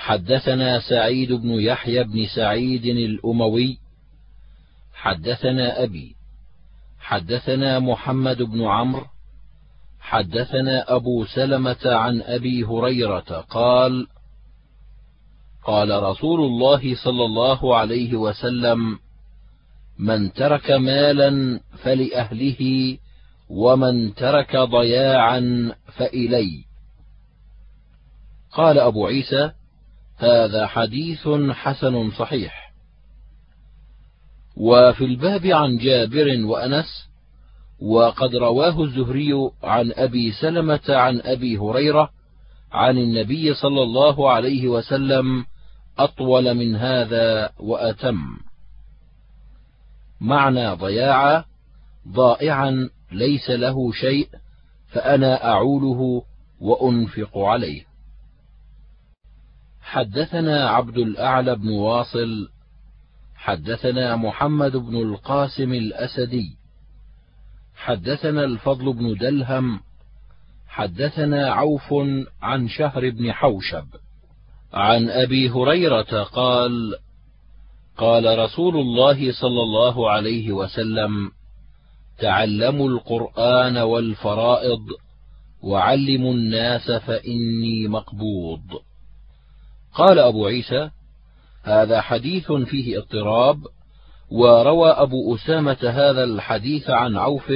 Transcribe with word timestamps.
حدثنا 0.00 0.80
سعيد 0.80 1.32
بن 1.32 1.50
يحيى 1.50 2.04
بن 2.04 2.26
سعيد 2.36 2.86
الأموي 2.86 3.78
حدثنا 4.94 5.82
أبي 5.84 6.16
حدثنا 7.00 7.78
محمد 7.78 8.42
بن 8.42 8.62
عمرو 8.62 9.06
حدثنا 10.00 10.96
أبو 10.96 11.24
سلمة 11.24 11.78
عن 11.84 12.22
أبي 12.22 12.64
هريرة 12.64 13.40
قال 13.50 14.06
قال 15.64 16.02
رسول 16.02 16.40
الله 16.40 16.94
صلى 17.04 17.24
الله 17.24 17.76
عليه 17.76 18.14
وسلم 18.14 18.98
من 19.98 20.32
ترك 20.32 20.70
مالا 20.70 21.60
فلأهله 21.82 22.98
ومن 23.50 24.14
ترك 24.14 24.56
ضياعا 24.56 25.72
فإلي. 25.96 26.64
قال 28.52 28.78
أبو 28.78 29.06
عيسى 29.06 29.52
هذا 30.20 30.66
حديث 30.66 31.28
حسن 31.50 32.10
صحيح. 32.10 32.72
وفي 34.56 35.04
الباب 35.04 35.46
عن 35.46 35.76
جابر 35.76 36.44
وأنس 36.44 37.10
وقد 37.80 38.34
رواه 38.34 38.82
الزهري 38.82 39.50
عن 39.62 39.92
أبي 39.92 40.32
سلمة 40.32 40.80
عن 40.88 41.20
أبي 41.20 41.58
هريرة 41.58 42.10
عن 42.72 42.98
النبي 42.98 43.54
صلى 43.54 43.82
الله 43.82 44.30
عليه 44.30 44.68
وسلم 44.68 45.44
أطول 45.98 46.54
من 46.54 46.76
هذا 46.76 47.50
وأتم. 47.60 48.18
معنى 50.20 50.72
ضياعا 50.72 51.44
ضائعا 52.08 52.90
ليس 53.12 53.50
له 53.50 53.92
شيء 53.92 54.28
فأنا 54.88 55.44
أعوله 55.44 56.22
وأنفق 56.60 57.38
عليه. 57.38 57.89
حدثنا 59.90 60.70
عبد 60.70 60.98
الأعلى 60.98 61.56
بن 61.56 61.68
واصل 61.68 62.48
حدثنا 63.34 64.16
محمد 64.16 64.76
بن 64.76 64.96
القاسم 64.96 65.72
الأسدي 65.72 66.56
حدثنا 67.76 68.44
الفضل 68.44 68.92
بن 68.92 69.14
دلهم 69.14 69.80
حدثنا 70.68 71.52
عوف 71.52 71.94
عن 72.42 72.68
شهر 72.68 73.10
بن 73.10 73.32
حوشب. 73.32 73.86
عن 74.72 75.10
أبي 75.10 75.50
هريرة 75.50 76.22
قال 76.22 76.94
قال 77.96 78.38
رسول 78.38 78.76
الله 78.76 79.32
صلى 79.32 79.62
الله 79.62 80.10
عليه 80.10 80.52
وسلم 80.52 81.30
تعلموا 82.18 82.88
القرآن 82.88 83.76
والفرائض 83.78 84.86
وعلموا 85.62 86.34
الناس 86.34 86.90
فإني 86.90 87.88
مقبوض. 87.88 88.89
قال 89.94 90.18
أبو 90.18 90.46
عيسى 90.46 90.90
هذا 91.62 92.00
حديث 92.00 92.52
فيه 92.52 92.98
اضطراب 92.98 93.58
وروى 94.30 94.90
أبو 94.90 95.34
أسامة 95.34 95.78
هذا 95.82 96.24
الحديث 96.24 96.90
عن 96.90 97.16
عوف 97.16 97.52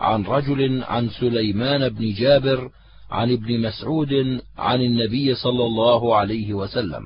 عن 0.00 0.24
رجل 0.24 0.84
عن 0.84 1.08
سليمان 1.08 1.88
بن 1.88 2.14
جابر 2.14 2.70
عن 3.10 3.32
ابن 3.32 3.60
مسعود 3.60 4.40
عن 4.58 4.80
النبي 4.80 5.34
صلى 5.34 5.64
الله 5.64 6.16
عليه 6.16 6.54
وسلم. 6.54 7.02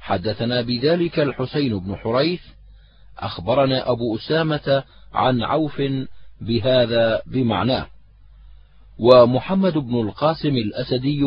حدثنا 0.00 0.62
بذلك 0.62 1.20
الحسين 1.20 1.78
بن 1.78 1.96
حريث 1.96 2.40
أخبرنا 3.18 3.90
أبو 3.90 4.16
أسامة 4.16 4.84
عن 5.12 5.42
عوف 5.42 5.82
بهذا 6.40 7.22
بمعناه. 7.26 7.86
ومحمد 8.98 9.72
بن 9.78 10.00
القاسم 10.00 10.56
الأسدي 10.56 11.22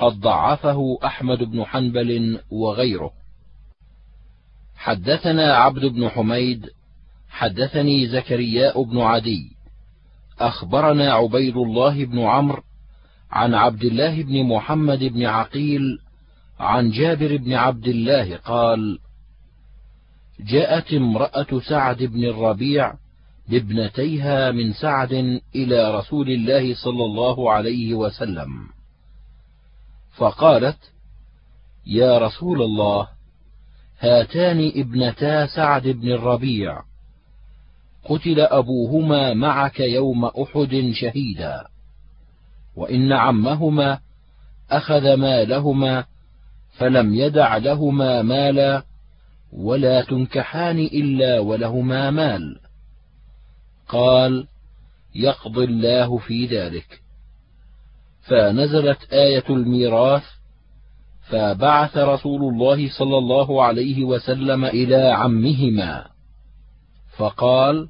قد 0.00 0.20
ضعفه 0.20 0.98
أحمد 1.04 1.38
بن 1.38 1.64
حنبل 1.64 2.40
وغيره. 2.50 3.10
حدثنا 4.76 5.54
عبد 5.54 5.84
بن 5.84 6.08
حميد 6.08 6.66
حدثني 7.28 8.08
زكرياء 8.08 8.82
بن 8.82 9.00
عدي 9.00 9.56
أخبرنا 10.38 11.12
عبيد 11.12 11.56
الله 11.56 12.04
بن 12.04 12.18
عمرو 12.18 12.62
عن 13.30 13.54
عبد 13.54 13.84
الله 13.84 14.22
بن 14.22 14.44
محمد 14.44 15.04
بن 15.04 15.26
عقيل 15.26 15.98
عن 16.60 16.90
جابر 16.90 17.36
بن 17.36 17.52
عبد 17.52 17.88
الله 17.88 18.36
قال 18.36 18.98
جاءت 20.40 20.94
امرأة 20.94 21.60
سعد 21.68 22.02
بن 22.02 22.24
الربيع 22.24 22.94
بابنتيها 23.48 24.50
من 24.50 24.72
سعد 24.72 25.40
إلى 25.54 25.98
رسول 25.98 26.30
الله 26.30 26.74
صلى 26.74 27.04
الله 27.04 27.52
عليه 27.52 27.94
وسلم. 27.94 28.79
فقالت 30.16 30.78
يا 31.86 32.18
رسول 32.18 32.62
الله 32.62 33.08
هاتان 34.00 34.72
ابنتا 34.76 35.46
سعد 35.46 35.88
بن 35.88 36.12
الربيع. 36.12 36.82
قتل 38.04 38.40
أبوهما 38.40 39.34
معك 39.34 39.80
يوم 39.80 40.24
أحد 40.24 40.92
شهيدا. 40.94 41.66
وإن 42.76 43.12
عمهما 43.12 43.98
أخذ 44.70 45.14
مالهما 45.14 46.04
فلم 46.78 47.14
يدع 47.14 47.56
لهما 47.56 48.22
مالا 48.22 48.82
ولا 49.52 50.02
تنكحان 50.02 50.78
إلا 50.78 51.40
ولهما 51.40 52.10
مال. 52.10 52.60
قال 53.88 54.46
يقضي 55.14 55.64
الله 55.64 56.18
في 56.18 56.46
ذلك. 56.46 56.99
فنزلت 58.22 59.12
آية 59.12 59.44
الميراث 59.50 60.24
فبعث 61.30 61.96
رسول 61.96 62.42
الله 62.42 62.90
صلى 62.98 63.18
الله 63.18 63.64
عليه 63.64 64.04
وسلم 64.04 64.64
إلى 64.64 64.96
عمهما 64.96 66.06
فقال 67.16 67.88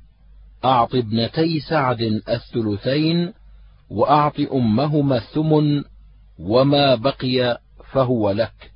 أعط 0.64 0.94
ابنتي 0.94 1.60
سعد 1.60 2.00
الثلثين 2.28 3.32
وأعط 3.90 4.40
أمهما 4.52 5.16
الثمن 5.16 5.84
وما 6.38 6.94
بقي 6.94 7.60
فهو 7.92 8.30
لك. 8.30 8.72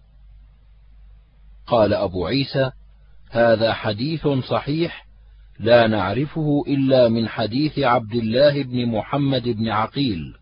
قال 1.66 1.94
أبو 1.94 2.26
عيسى 2.26 2.70
هذا 3.30 3.72
حديث 3.72 4.28
صحيح 4.28 5.06
لا 5.60 5.86
نعرفه 5.86 6.64
إلا 6.68 7.08
من 7.08 7.28
حديث 7.28 7.78
عبد 7.78 8.14
الله 8.14 8.62
بن 8.62 8.86
محمد 8.86 9.48
بن 9.48 9.68
عقيل. 9.68 10.34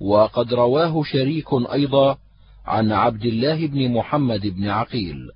وقد 0.00 0.54
رواه 0.54 1.02
شريك 1.02 1.46
أيضا 1.72 2.18
عن 2.66 2.92
عبد 2.92 3.24
الله 3.24 3.66
بن 3.66 3.92
محمد 3.92 4.46
بن 4.46 4.68
عقيل. 4.68 5.30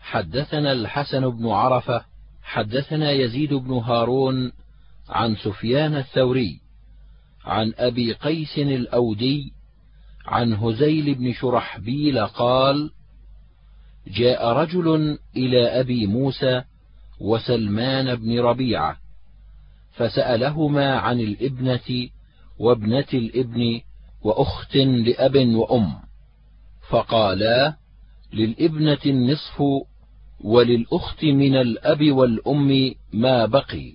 حدثنا 0.00 0.72
الحسن 0.72 1.30
بن 1.30 1.48
عرفة 1.48 2.04
حدثنا 2.42 3.10
يزيد 3.10 3.54
بن 3.54 3.72
هارون 3.72 4.52
عن 5.08 5.36
سفيان 5.36 5.96
الثوري 5.96 6.60
عن 7.44 7.72
أبي 7.76 8.12
قيس 8.12 8.58
الأودي 8.58 9.52
عن 10.26 10.52
هزيل 10.52 11.14
بن 11.14 11.32
شرحبيل 11.32 12.26
قال 12.26 12.90
جاء 14.06 14.48
رجل 14.48 15.18
إلى 15.36 15.80
أبي 15.80 16.06
موسى 16.06 16.62
وسلمان 17.20 18.14
بن 18.14 18.40
ربيعة 18.40 18.96
فسألهما 19.92 20.98
عن 20.98 21.20
الإبنة 21.20 22.08
وابنة 22.58 23.06
الابن 23.14 23.80
وأخت 24.22 24.76
لأب 24.76 25.36
وأم 25.36 25.94
فقالا 26.88 27.76
للابنة 28.32 28.98
النصف 29.06 29.62
وللأخت 30.40 31.24
من 31.24 31.56
الأب 31.56 32.10
والأم 32.10 32.94
ما 33.12 33.46
بقي. 33.46 33.92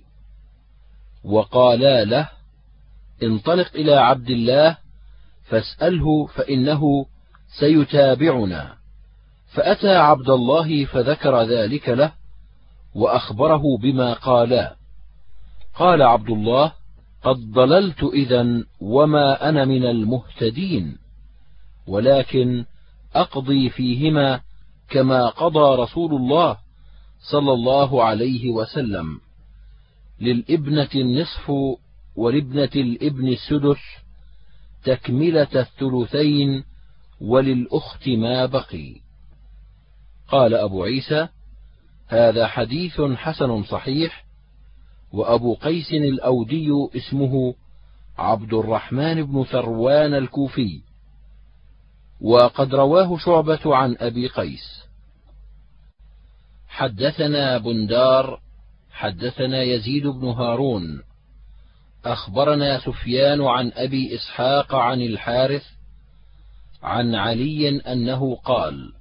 وقالا 1.24 2.04
له 2.04 2.28
انطلق 3.22 3.70
إلى 3.74 3.92
عبد 3.92 4.30
الله 4.30 4.76
فاسأله 5.48 6.26
فإنه 6.26 7.06
سيتابعنا. 7.58 8.74
فأتى 9.52 9.96
عبد 9.96 10.30
الله 10.30 10.84
فذكر 10.84 11.42
ذلك 11.42 11.88
له 11.88 12.12
وأخبره 12.94 13.78
بما 13.78 14.12
قالا. 14.12 14.76
قال 15.74 16.02
عبد 16.02 16.30
الله 16.30 16.72
قد 17.22 17.36
ضللت 17.36 18.02
اذا 18.02 18.64
وما 18.80 19.48
أنا 19.48 19.64
من 19.64 19.84
المهتدين 19.84 20.98
ولكن 21.86 22.64
أقضي 23.14 23.70
فيهما 23.70 24.40
كما 24.88 25.28
قضى 25.28 25.82
رسول 25.82 26.14
الله 26.14 26.56
صلى 27.20 27.52
الله 27.52 28.04
عليه 28.04 28.50
وسلم. 28.50 29.20
للإبنة 30.20 30.88
النصف 30.94 31.52
ولابنة 32.16 32.70
الإبن 32.76 33.28
السدس 33.28 33.80
تكملة 34.84 35.48
الثلثين 35.54 36.64
وللأخت 37.20 38.08
ما 38.08 38.46
بقي. 38.46 38.94
قال 40.28 40.54
أبو 40.54 40.84
عيسى 40.84 41.28
هذا 42.08 42.46
حديث 42.46 43.00
حسن 43.00 43.62
صحيح 43.62 44.24
وأبو 45.12 45.54
قيس 45.54 45.92
الأودي 45.92 46.68
اسمه 46.96 47.54
عبد 48.18 48.54
الرحمن 48.54 49.22
بن 49.22 49.44
ثروان 49.44 50.14
الكوفي 50.14 50.80
وقد 52.20 52.74
رواه 52.74 53.18
شعبة 53.18 53.76
عن 53.76 53.96
أبي 54.00 54.26
قيس. 54.26 54.84
حدثنا 56.68 57.58
بندار 57.58 58.40
حدثنا 58.90 59.62
يزيد 59.62 60.06
بن 60.06 60.28
هارون. 60.28 61.02
أخبرنا 62.04 62.80
سفيان 62.80 63.42
عن 63.42 63.72
أبي 63.74 64.14
إسحاق 64.14 64.74
عن 64.74 65.00
الحارث 65.00 65.64
عن 66.82 67.14
علي 67.14 67.68
أنه 67.68 68.36
قال 68.36 68.92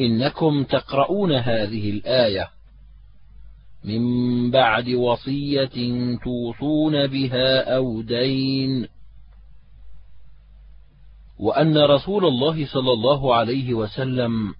إنكم 0.00 0.64
تقرؤون 0.64 1.32
هذه 1.32 1.90
الآية 1.90 2.48
من 3.84 4.50
بعد 4.50 4.88
وصية 4.88 5.70
توصون 6.24 7.06
بها 7.06 7.76
أو 7.76 8.02
دين. 8.02 8.88
وأن 11.38 11.78
رسول 11.78 12.24
الله 12.24 12.66
صلى 12.66 12.92
الله 12.92 13.34
عليه 13.34 13.74
وسلم 13.74 14.54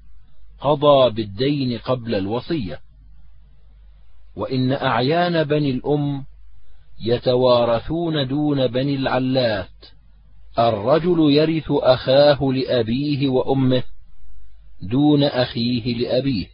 قضى 0.60 1.10
بالدين 1.10 1.78
قبل 1.78 2.14
الوصية. 2.14 2.80
وإن 4.36 4.72
أعيان 4.72 5.44
بني 5.44 5.70
الأم 5.70 6.24
يتوارثون 7.04 8.28
دون 8.28 8.66
بني 8.66 8.94
العلات. 8.94 9.86
الرجل 10.58 11.32
يرث 11.32 11.66
أخاه 11.70 12.52
لأبيه 12.52 13.28
وأمه 13.28 13.82
دون 14.82 15.22
أخيه 15.22 15.94
لأبيه. 15.94 16.51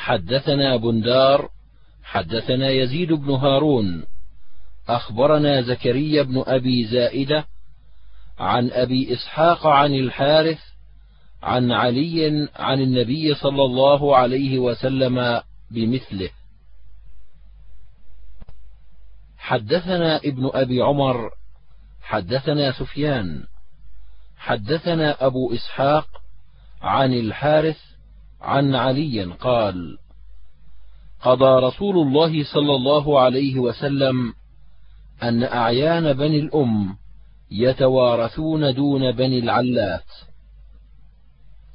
حدثنا 0.00 0.76
بندار 0.76 1.48
حدثنا 2.02 2.70
يزيد 2.70 3.12
بن 3.12 3.30
هارون 3.30 4.04
أخبرنا 4.88 5.62
زكريا 5.62 6.22
بن 6.22 6.44
أبي 6.46 6.86
زائدة 6.86 7.46
عن 8.38 8.70
أبي 8.70 9.12
إسحاق 9.12 9.66
عن 9.66 9.94
الحارث 9.94 10.58
عن 11.42 11.72
علي 11.72 12.48
عن 12.56 12.80
النبي 12.80 13.34
صلى 13.34 13.62
الله 13.62 14.16
عليه 14.16 14.58
وسلم 14.58 15.42
بمثله. 15.70 16.30
حدثنا 19.38 20.16
ابن 20.16 20.50
أبي 20.54 20.82
عمر 20.82 21.30
حدثنا 22.02 22.72
سفيان 22.72 23.44
حدثنا 24.36 25.26
أبو 25.26 25.54
إسحاق 25.54 26.08
عن 26.82 27.12
الحارث 27.12 27.89
عن 28.40 28.74
علي 28.74 29.24
قال 29.24 29.98
قضى 31.22 31.66
رسول 31.66 31.98
الله 32.06 32.44
صلى 32.44 32.74
الله 32.74 33.20
عليه 33.20 33.58
وسلم 33.58 34.34
أن 35.22 35.42
أعيان 35.42 36.12
بني 36.12 36.38
الأم 36.38 36.96
يتوارثون 37.50 38.74
دون 38.74 39.12
بني 39.12 39.38
العلات. 39.38 40.06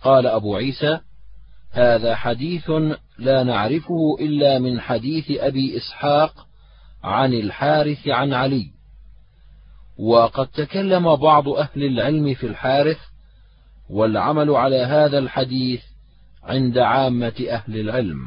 قال 0.02 0.28
أبو 0.28 0.56
عيسى 0.56 1.00
هذا 1.72 2.16
حديث 2.16 2.72
لا 3.18 3.44
نعرفه 3.44 4.18
إلا 4.20 4.60
من 4.60 4.80
حديث 4.82 5.32
أبي 5.32 5.78
إسحاق 5.78 6.48
عن 7.04 7.34
الحارث 7.34 8.08
عن 8.08 8.34
علي. 8.34 8.72
وقد 9.98 10.48
تكلم 10.48 11.16
بعض 11.16 11.50
أهل 11.50 11.84
العلم 11.84 12.34
في 12.34 12.48
الحارث 12.48 13.00
والعمل 13.90 14.52
على 14.52 14.78
هذا 14.78 15.18
الحديث 15.18 15.82
عند 16.46 16.78
عامة 16.78 17.46
أهل 17.50 17.80
العلم. 17.80 18.20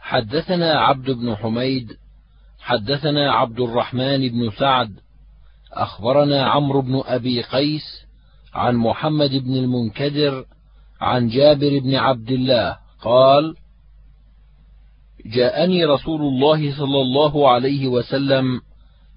حدثنا 0.00 0.80
عبد 0.80 1.10
بن 1.10 1.36
حميد 1.36 1.96
حدثنا 2.60 3.32
عبد 3.32 3.60
الرحمن 3.60 4.28
بن 4.28 4.50
سعد 4.50 5.00
أخبرنا 5.72 6.46
عمرو 6.46 6.82
بن 6.82 7.02
أبي 7.04 7.42
قيس 7.42 8.06
عن 8.54 8.76
محمد 8.76 9.30
بن 9.30 9.56
المنكدر 9.56 10.44
عن 11.00 11.28
جابر 11.28 11.78
بن 11.78 11.94
عبد 11.94 12.30
الله 12.30 12.76
قال 13.02 13.56
جاءني 15.26 15.84
رسول 15.84 16.20
الله 16.20 16.76
صلى 16.76 17.00
الله 17.00 17.50
عليه 17.50 17.88
وسلم 17.88 18.60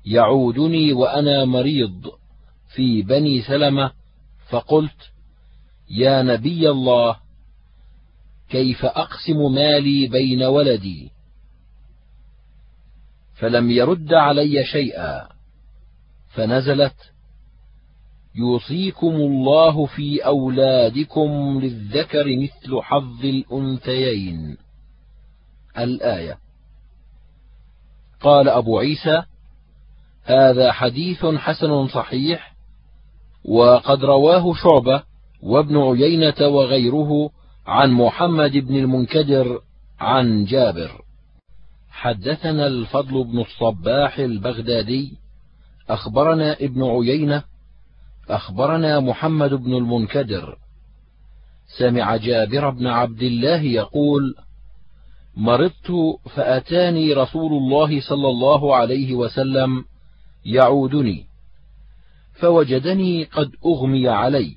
يعودني 0.06 0.94
وأنا 0.94 1.46
مريض 1.46 2.12
في 2.76 3.02
بني 3.02 3.42
سلمة 3.42 3.92
فقلت 4.50 5.12
يا 5.90 6.22
نبي 6.22 6.70
الله 6.70 7.16
كيف 8.50 8.86
أقسم 8.86 9.54
مالي 9.56 10.08
بين 10.08 10.44
ولدي؟ 10.44 11.12
فلم 13.36 13.72
يرد 13.72 14.14
علي 14.14 14.66
شيئا 14.66 15.30
فنزلت 16.30 17.12
يوصيكم 18.36 19.16
الله 19.16 19.86
في 19.86 20.26
أولادكم 20.26 21.60
للذكر 21.64 22.26
مثل 22.38 22.82
حظ 22.82 23.26
الأنثيين. 23.26 24.58
الآية. 25.78 26.38
قال 28.22 28.50
أبو 28.50 28.80
عيسى 28.80 29.24
هذا 30.24 30.72
حديث 30.72 31.26
حسن 31.26 31.88
صحيح 31.88 32.56
وقد 33.46 34.04
رواه 34.04 34.54
شعبة 34.54 35.04
وابن 35.42 35.78
عيينة 35.78 36.48
وغيره 36.48 37.30
عن 37.68 37.92
محمد 37.92 38.52
بن 38.52 38.76
المنكدر 38.76 39.62
عن 40.00 40.46
جابر. 40.46 41.02
حدثنا 41.90 42.68
الفضل 42.68 43.24
بن 43.24 43.40
الصباح 43.40 44.20
البغدادي 44.20 45.18
أخبرنا 45.90 46.54
ابن 46.54 46.84
عيينة 46.84 47.44
أخبرنا 48.30 49.00
محمد 49.00 49.54
بن 49.54 49.74
المنكدر. 49.74 50.58
سمع 51.78 52.16
جابر 52.16 52.70
بن 52.70 52.88
عبد 52.88 53.22
الله 53.22 53.62
يقول 53.62 54.36
مرضت 55.38 55.92
فأتاني 56.36 57.14
رسول 57.14 57.52
الله 57.52 58.02
صلى 58.02 58.28
الله 58.30 58.76
عليه 58.76 59.14
وسلم 59.14 59.86
يعودني 60.46 61.26
فوجدني 62.34 63.24
قد 63.24 63.52
أغمي 63.66 64.10
علي 64.10 64.56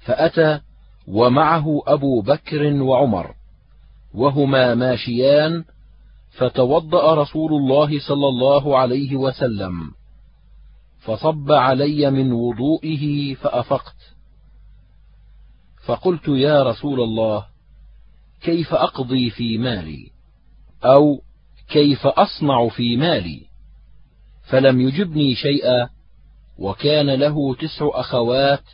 فأتى 0.00 0.60
ومعه 1.06 1.82
أبو 1.86 2.20
بكر 2.20 2.82
وعمر 2.82 3.34
وهما 4.14 4.74
ماشيان 4.74 5.64
فتوضأ 6.30 7.14
رسول 7.14 7.52
الله 7.52 8.00
صلى 8.00 8.28
الله 8.28 8.78
عليه 8.78 9.16
وسلم 9.16 9.90
فصب 11.00 11.52
علي 11.52 12.10
من 12.10 12.32
وضوئه 12.32 13.34
فأفقت. 13.34 13.96
فقلت 15.84 16.28
يا 16.28 16.62
رسول 16.62 17.00
الله 17.00 17.46
كيف 18.42 18.74
أقضي 18.74 19.30
في 19.30 19.58
مالي؟ 19.58 20.10
أو 20.84 21.22
كيف 21.68 22.06
أصنع 22.06 22.68
في 22.68 22.96
مالي؟ 22.96 23.42
فلم 24.42 24.80
يجبني 24.80 25.34
شيئا 25.34 25.88
وكان 26.58 27.10
له 27.10 27.54
تسع 27.54 27.88
أخوات 27.92 28.64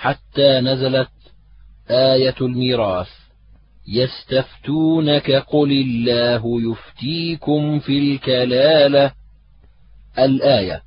حتى 0.00 0.60
نزلت 0.60 1.10
آية 1.90 2.34
الميراث. 2.40 3.08
يستفتونك 3.88 5.30
قل 5.30 5.72
الله 5.72 6.42
يفتيكم 6.70 7.78
في 7.78 7.98
الكلالة. 7.98 9.12
الآية. 10.18 10.82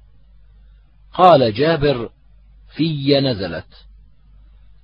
قال 1.14 1.54
جابر 1.54 2.10
في 2.76 3.20
نزلت. 3.22 3.86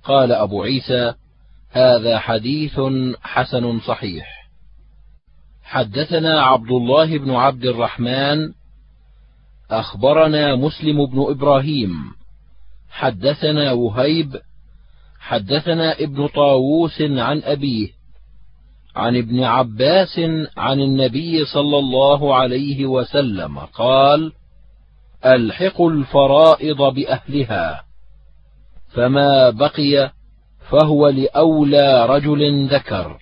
قال 0.04 0.32
أبو 0.32 0.62
عيسى 0.62 1.14
هذا 1.70 2.18
حديث 2.18 2.80
حسن 3.22 3.80
صحيح. 3.80 4.50
حدثنا 5.62 6.42
عبد 6.42 6.70
الله 6.70 7.18
بن 7.18 7.30
عبد 7.30 7.64
الرحمن 7.64 8.52
أخبرنا 9.70 10.56
مسلم 10.56 11.06
بن 11.06 11.26
إبراهيم 11.30 12.19
حدثنا 12.90 13.72
وهيب 13.72 14.40
حدثنا 15.20 15.92
ابن 15.92 16.26
طاووس 16.26 17.00
عن 17.00 17.42
أبيه 17.44 17.88
عن 18.96 19.16
ابن 19.16 19.42
عباس 19.42 20.20
عن 20.56 20.80
النبي 20.80 21.44
صلى 21.44 21.78
الله 21.78 22.34
عليه 22.34 22.86
وسلم 22.86 23.58
قال 23.58 24.32
الحقوا 25.26 25.90
الفرائض 25.90 26.82
بأهلها 26.82 27.84
فما 28.94 29.50
بقي 29.50 30.12
فهو 30.70 31.08
لأولى 31.08 32.06
رجل 32.06 32.68
ذكر. 32.68 33.18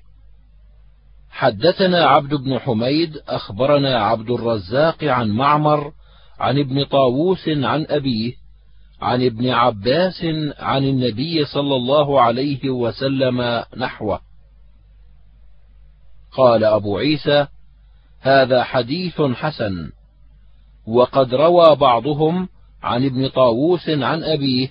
حدثنا 1.31 2.05
عبد 2.07 2.35
بن 2.35 2.59
حميد 2.59 3.17
أخبرنا 3.29 3.99
عبد 3.99 4.31
الرزاق 4.31 5.05
عن 5.05 5.31
معمر 5.31 5.93
عن 6.39 6.59
ابن 6.59 6.85
طاووس 6.85 7.49
عن 7.49 7.87
أبيه 7.89 8.33
عن 9.01 9.25
ابن 9.25 9.49
عباس 9.49 10.25
عن 10.59 10.85
النبي 10.85 11.45
صلى 11.45 11.77
الله 11.77 12.21
عليه 12.21 12.71
وسلم 12.71 13.65
نحوه. 13.77 14.21
قال 16.33 16.65
أبو 16.65 16.99
عيسى 16.99 17.47
هذا 18.21 18.65
حديث 18.65 19.21
حسن 19.21 19.91
وقد 20.87 21.35
روى 21.35 21.77
بعضهم 21.77 22.49
عن 22.83 23.05
ابن 23.05 23.29
طاووس 23.29 23.89
عن 23.89 24.25
أبيه 24.25 24.71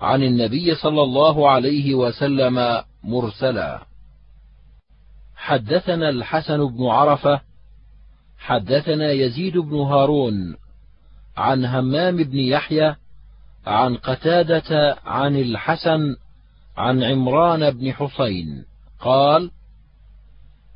عن 0.00 0.22
النبي 0.22 0.74
صلى 0.74 1.02
الله 1.02 1.50
عليه 1.50 1.94
وسلم 1.94 2.82
مرسلا. 3.04 3.82
حدثنا 5.36 6.08
الحسن 6.08 6.66
بن 6.66 6.86
عرفة 6.86 7.40
حدثنا 8.38 9.10
يزيد 9.10 9.58
بن 9.58 9.76
هارون 9.76 10.56
عن 11.36 11.64
همام 11.64 12.16
بن 12.16 12.38
يحيى 12.38 12.96
عن 13.66 13.96
قتادة 13.96 14.98
عن 15.04 15.36
الحسن 15.36 16.16
عن 16.76 17.02
عمران 17.02 17.70
بن 17.70 17.92
حسين 17.92 18.64
قال 19.00 19.50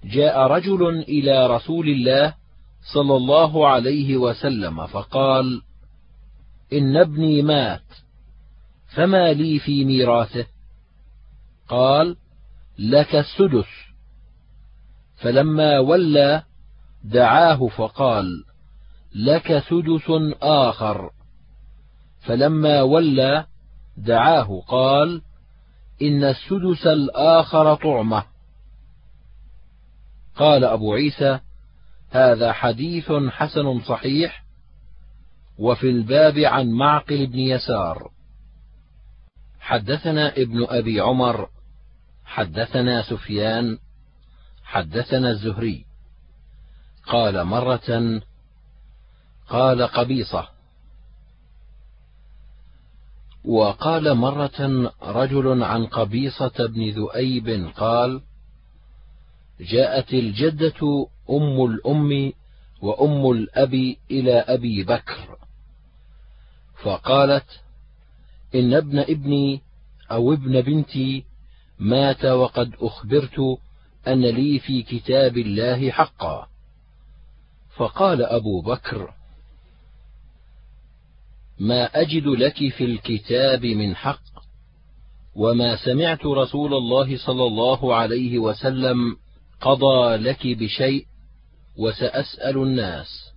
جاء 0.05 0.38
رجل 0.38 0.88
إلى 0.88 1.47
رسول 1.47 1.88
الله 1.88 2.35
صلى 2.95 3.17
الله 3.17 3.69
عليه 3.69 4.17
وسلم 4.17 4.87
فقال 4.87 5.62
إن 6.73 6.97
ابني 6.97 7.43
مات 7.43 7.83
فما 8.95 9.33
لي 9.33 9.59
في 9.59 9.85
ميراثه؟ 9.85 10.47
قال 11.69 12.17
لك 12.79 13.14
السدس. 13.14 13.69
فلما 15.17 15.79
ولى 15.79 16.43
دعاه 17.05 17.69
فقال 17.69 18.45
لك 19.14 19.59
سدس 19.59 20.35
آخر. 20.43 21.11
فلما 22.25 22.83
ولى 22.83 23.47
دعاه 23.97 24.62
قال 24.69 25.23
إن 26.02 26.25
السدس 26.25 26.87
الآخر 26.87 27.75
طعمة. 27.75 28.25
قال 30.37 30.64
أبو 30.64 30.95
عيسى 30.95 31.40
هذا 32.11 32.52
حديث 32.52 33.12
حسن 33.12 33.81
صحيح 33.81 34.45
وفي 35.59 35.90
الباب 35.90 36.38
عن 36.38 36.71
معقل 36.71 37.26
بن 37.26 37.38
يسار. 37.38 38.11
حدثنا 39.61 40.33
ابن 40.33 40.66
أبي 40.69 41.00
عمر 41.00 41.49
حدثنا 42.25 43.02
سفيان 43.02 43.78
حدثنا 44.64 45.31
الزهري. 45.31 45.85
قال 47.07 47.45
مرة 47.45 48.21
قال 49.49 49.83
قبيصة 49.83 50.54
وقال 53.45 54.15
مرة 54.15 54.91
رجل 55.03 55.63
عن 55.63 55.87
قبيصة 55.87 56.67
بن 56.67 56.91
ذؤيب 56.91 57.73
قال 57.77 58.21
جاءت 59.61 60.15
الجدة 60.15 61.09
أم 61.31 61.65
الأم 61.65 62.33
وأم 62.83 63.31
الأب 63.31 63.75
إلى 64.11 64.35
أبي 64.35 64.85
بكر. 64.85 65.37
فقالت 66.83 67.61
إن 68.55 68.75
ابن 68.75 68.99
ابني 68.99 69.61
أو 70.11 70.33
ابن 70.33 70.61
بنتي 70.61 71.25
مات 71.79 72.25
وقد 72.25 72.75
أخبرت 72.81 73.59
أن 74.09 74.21
لي 74.21 74.59
في 74.59 74.83
كتاب 74.83 75.39
الله 75.39 75.91
حقا. 75.91 76.49
فقال 77.77 78.23
أبو 78.23 78.61
بكر 78.61 79.15
ما 81.59 82.01
أجد 82.01 82.27
لك 82.27 82.69
في 82.69 82.85
الكتاب 82.85 83.65
من 83.67 83.97
حق 83.97 84.23
وما 85.37 85.77
سمعت 85.77 86.27
رسول 86.27 86.75
الله 86.75 87.19
صلى 87.27 87.45
الله 87.45 87.95
عليه 87.95 88.39
وسلم 88.39 89.17
قضى 89.61 90.17
لك 90.17 90.47
بشيء 90.47 91.07
وسأسأل 91.79 92.57
الناس. 92.57 93.33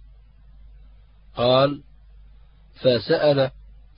قال 1.35 1.81
فسأل 2.81 3.51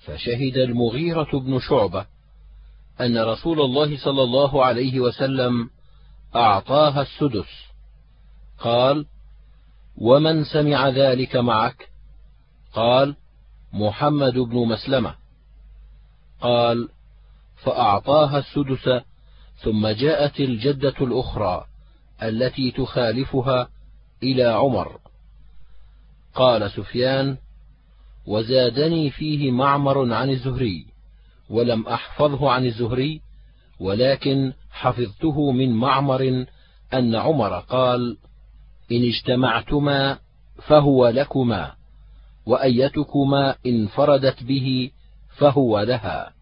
فشهد 0.05 0.57
المغيرة 0.57 1.39
بن 1.39 1.59
شعبة 1.59 2.05
أن 3.01 3.17
رسول 3.17 3.61
الله 3.61 3.97
صلى 3.97 4.23
الله 4.23 4.65
عليه 4.65 4.99
وسلم 4.99 5.69
أعطاها 6.35 7.01
السدس. 7.01 7.49
قال 8.59 9.05
ومن 9.97 10.43
سمع 10.43 10.89
ذلك 10.89 11.35
معك؟ 11.35 11.89
قال 12.73 13.15
محمد 13.73 14.33
بن 14.33 14.57
مسلمة. 14.67 15.15
قال 16.41 16.89
فأعطاها 17.63 18.37
السدس 18.37 19.03
ثم 19.63 19.87
جاءت 19.87 20.39
الجدة 20.39 20.95
الأخرى 21.01 21.65
التي 22.23 22.71
تخالفها 22.71 23.69
إلى 24.23 24.43
عمر. 24.43 24.99
قال 26.35 26.71
سفيان 26.71 27.37
وزادني 28.25 29.09
فيه 29.09 29.51
معمر 29.51 30.13
عن 30.13 30.29
الزهري 30.29 30.85
ولم 31.49 31.87
أحفظه 31.87 32.51
عن 32.51 32.65
الزهري 32.65 33.21
ولكن 33.79 34.53
حفظته 34.71 35.51
من 35.51 35.71
معمر 35.71 36.45
أن 36.93 37.15
عمر 37.15 37.59
قال 37.59 38.17
إن 38.91 39.03
اجتمعتما 39.03 40.19
فهو 40.67 41.07
لكما. 41.07 41.78
وأيتكما 42.49 43.55
انفردت 43.65 44.43
به 44.43 44.91
فهو 45.37 45.79
لها. 45.79 46.33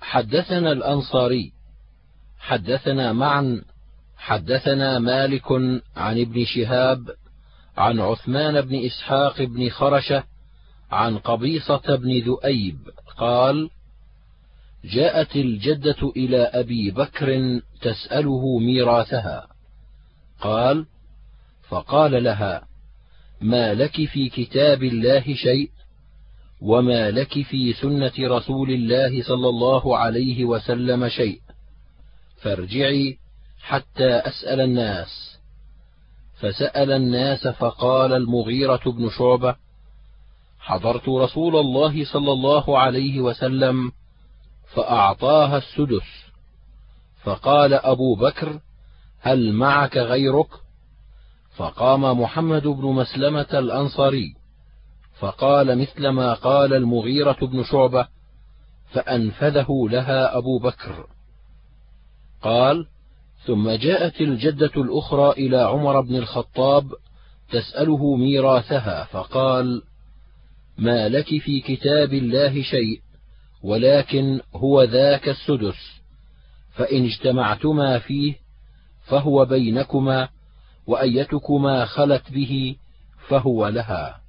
حدثنا 0.00 0.72
الأنصاري 0.72 1.52
حدثنا 2.38 3.12
معا 3.12 3.62
حدثنا 4.16 4.98
مالك 4.98 5.52
عن 5.96 6.20
ابن 6.20 6.44
شهاب 6.44 7.08
عن 7.76 8.00
عثمان 8.00 8.60
بن 8.60 8.84
إسحاق 8.86 9.42
بن 9.42 9.68
خرشة 9.68 10.24
عن 10.90 11.18
قبيصة 11.18 11.96
بن 11.96 12.20
ذؤيب 12.20 12.78
قال 13.16 13.70
جاءت 14.84 15.36
الجدة 15.36 16.12
إلى 16.16 16.42
أبي 16.42 16.90
بكر 16.90 17.60
تسأله 17.82 18.58
ميراثها 18.58 19.46
قال 20.40 20.86
فقال 21.68 22.24
لها 22.24 22.67
ما 23.40 23.74
لك 23.74 24.04
في 24.04 24.28
كتاب 24.28 24.82
الله 24.82 25.34
شيء 25.34 25.70
وما 26.60 27.10
لك 27.10 27.42
في 27.42 27.72
سنة 27.72 28.12
رسول 28.18 28.70
الله 28.70 29.22
صلى 29.22 29.48
الله 29.48 29.98
عليه 29.98 30.44
وسلم 30.44 31.08
شيء. 31.08 31.40
فارجعي 32.42 33.18
حتى 33.62 34.08
أسأل 34.08 34.60
الناس. 34.60 35.38
فسأل 36.40 36.92
الناس 36.92 37.48
فقال 37.48 38.12
المغيرة 38.12 38.82
بن 38.86 39.10
شعبة 39.18 39.56
حضرت 40.58 41.08
رسول 41.08 41.56
الله 41.56 42.04
صلى 42.04 42.32
الله 42.32 42.78
عليه 42.78 43.20
وسلم 43.20 43.92
فأعطاها 44.74 45.58
السدس. 45.58 46.28
فقال 47.22 47.74
أبو 47.74 48.14
بكر 48.14 48.60
هل 49.20 49.52
معك 49.52 49.96
غيرك؟ 49.96 50.67
فقام 51.58 52.20
محمد 52.20 52.66
بن 52.66 52.84
مسلمة 52.84 53.46
الأنصاري 53.52 54.34
فقال 55.18 55.78
مثل 55.78 56.08
ما 56.08 56.34
قال 56.34 56.74
المغيرة 56.74 57.36
بن 57.42 57.64
شعبة 57.64 58.08
فأنفذه 58.92 59.66
لها 59.90 60.36
أبو 60.38 60.58
بكر. 60.58 61.06
قال 62.42 62.86
ثم 63.46 63.70
جاءت 63.70 64.20
الجدة 64.20 64.70
الأخرى 64.76 65.30
إلى 65.30 65.56
عمر 65.56 66.00
بن 66.00 66.16
الخطاب 66.16 66.92
تسأله 67.50 68.16
ميراثها 68.16 69.04
فقال 69.04 69.82
ما 70.78 71.08
لك 71.08 71.26
في 71.26 71.60
كتاب 71.60 72.12
الله 72.12 72.62
شيء 72.62 73.00
ولكن 73.62 74.40
هو 74.54 74.82
ذاك 74.82 75.28
السدس 75.28 76.00
فإن 76.72 77.04
اجتمعتما 77.04 77.98
فيه 77.98 78.34
فهو 79.06 79.44
بينكما 79.44 80.28
وأيتكما 80.88 81.84
خلت 81.84 82.32
به 82.32 82.76
فهو 83.28 83.68
لها. 83.68 84.20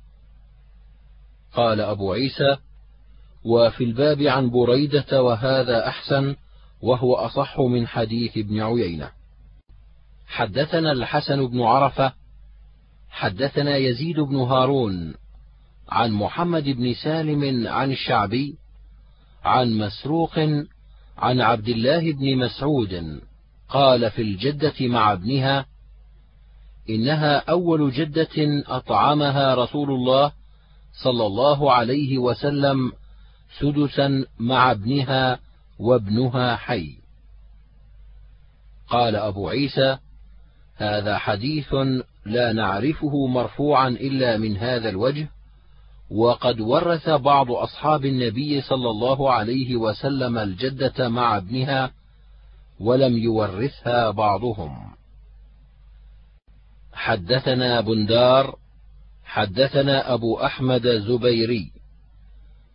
قال 1.54 1.82
أبو 1.82 2.14
عيسى 2.14 2.58
وفي 3.46 3.84
الباب 3.84 4.22
عن 4.22 4.50
بريدة 4.50 5.24
وهذا 5.24 5.88
أحسن 5.88 6.36
وهو 6.82 7.16
أصح 7.16 7.60
من 7.60 7.88
حديث 7.88 8.38
ابن 8.38 8.62
عيينة. 8.62 9.12
حدثنا 10.28 10.92
الحسن 10.92 11.48
بن 11.48 11.62
عرفة 11.62 12.14
حدثنا 13.10 13.78
يزيد 13.78 14.20
بن 14.20 14.36
هارون 14.36 15.14
عن 15.90 16.12
محمد 16.12 16.64
بن 16.64 16.94
سالم 16.94 17.68
عن 17.68 17.92
الشعبي 17.92 18.56
عن 19.44 19.78
مسروق 19.78 20.40
عن 21.18 21.42
عبد 21.42 21.70
الله 21.70 22.12
بن 22.12 22.38
مسعود 22.38 23.22
قال 23.70 24.12
في 24.12 24.22
الجدة 24.22 24.74
مع 24.82 25.14
ابنها 25.14 25.66
إنها 26.90 27.38
أول 27.38 27.92
جدة 27.92 28.64
أطعمها 28.68 29.56
رسول 29.56 29.92
الله 29.92 30.32
صلى 31.04 31.26
الله 31.26 31.74
عليه 31.74 32.18
وسلم 32.18 32.92
سدسا 33.60 34.26
مع 34.40 34.72
ابنها 34.72 35.40
وابنها 35.80 36.56
حي. 36.56 36.96
قال 38.90 39.16
أبو 39.16 39.50
عيسى 39.50 39.98
هذا 40.76 41.18
حديث 41.18 41.74
لا 42.26 42.54
نعرفه 42.54 43.28
مرفوعا 43.28 43.90
إلا 43.90 44.38
من 44.38 44.58
هذا 44.58 44.90
الوجه 44.90 45.30
وقد 46.12 46.60
ورث 46.60 47.10
بعض 47.10 47.52
أصحاب 47.52 48.06
النبي 48.06 48.62
صلى 48.62 48.90
الله 48.90 49.32
عليه 49.32 49.76
وسلم 49.76 50.38
الجدة 50.38 51.10
مع 51.10 51.38
ابنها 51.38 51.92
ولم 52.80 53.18
يورثها 53.18 54.12
بعضهم. 54.12 54.99
حدثنا 57.00 57.82
بندار 57.82 58.56
حدثنا 59.26 60.14
أبو 60.14 60.38
أحمد 60.40 60.88
زبيري 60.88 61.72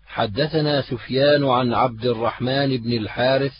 حدثنا 0.06 0.82
سفيان 0.82 1.44
عن 1.44 1.74
عبد 1.74 2.06
الرحمن 2.06 2.76
بن 2.76 2.92
الحارث 2.92 3.52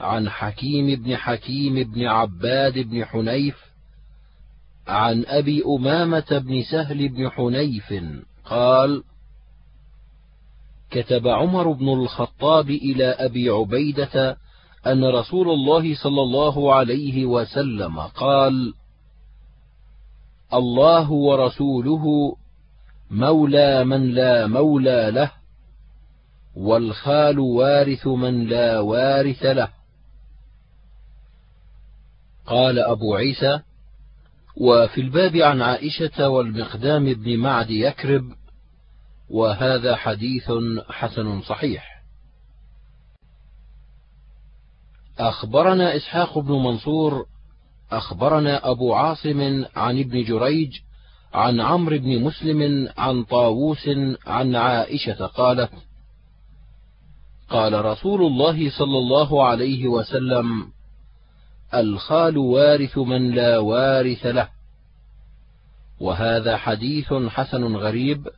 عن 0.00 0.28
حكيم 0.30 1.02
بن 1.02 1.16
حكيم 1.16 1.92
بن 1.92 2.06
عباد 2.06 2.78
بن 2.78 3.04
حنيف 3.04 3.56
عن 4.86 5.24
أبي 5.26 5.62
أمامة 5.66 6.26
بن 6.30 6.62
سهل 6.62 7.08
بن 7.08 7.30
حنيف 7.30 7.94
قال 8.44 9.02
كتب 10.90 11.28
عمر 11.28 11.72
بن 11.72 11.88
الخطاب 11.88 12.70
إلى 12.70 13.04
أبي 13.04 13.48
عبيدة 13.48 14.36
أن 14.86 15.04
رسول 15.04 15.48
الله 15.48 15.94
صلى 15.94 16.22
الله 16.22 16.74
عليه 16.74 17.26
وسلم 17.26 18.00
قال 18.00 18.74
الله 20.54 21.10
ورسوله 21.10 22.36
مولى 23.10 23.84
من 23.84 24.10
لا 24.10 24.46
مولى 24.46 25.10
له 25.10 25.30
والخال 26.56 27.38
وارث 27.38 28.06
من 28.06 28.46
لا 28.46 28.80
وارث 28.80 29.42
له. 29.42 29.68
قال 32.46 32.78
أبو 32.78 33.14
عيسى 33.14 33.60
وفي 34.56 35.00
الباب 35.00 35.36
عن 35.36 35.62
عائشة 35.62 36.28
والمقدام 36.28 37.14
بن 37.14 37.36
معد 37.36 37.70
يكرب 37.70 38.24
وهذا 39.30 39.96
حديث 39.96 40.52
حسن 40.88 41.42
صحيح. 41.42 42.02
أخبرنا 45.18 45.96
إسحاق 45.96 46.38
بن 46.38 46.52
منصور 46.52 47.26
أخبرنا 47.92 48.70
أبو 48.70 48.94
عاصم 48.94 49.64
عن 49.76 49.98
ابن 49.98 50.24
جريج 50.24 50.80
عن 51.34 51.60
عمرو 51.60 51.98
بن 51.98 52.22
مسلم 52.22 52.88
عن 52.98 53.24
طاووس 53.24 53.88
عن 54.26 54.56
عائشة 54.56 55.26
قالت 55.26 55.70
قال 57.50 57.84
رسول 57.84 58.22
الله 58.22 58.70
صلى 58.70 58.98
الله 58.98 59.46
عليه 59.46 59.88
وسلم 59.88 60.72
الخال 61.74 62.38
وارث 62.38 62.98
من 62.98 63.30
لا 63.30 63.58
وارث 63.58 64.26
له. 64.26 64.48
وهذا 66.00 66.56
حديث 66.56 67.12
حسن 67.12 67.76
غريب 67.76 68.28